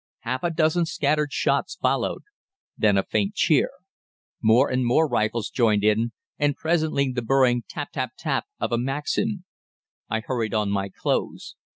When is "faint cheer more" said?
3.03-4.67